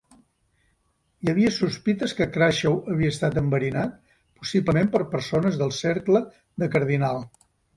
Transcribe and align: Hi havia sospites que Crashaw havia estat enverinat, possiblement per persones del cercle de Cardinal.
Hi 1.25 1.29
havia 1.33 1.51
sospites 1.57 2.15
que 2.21 2.27
Crashaw 2.37 2.79
havia 2.95 3.13
estat 3.15 3.37
enverinat, 3.43 3.93
possiblement 4.41 4.91
per 4.97 5.03
persones 5.15 5.61
del 5.63 5.75
cercle 5.85 6.23
de 6.65 6.75
Cardinal. 6.79 7.23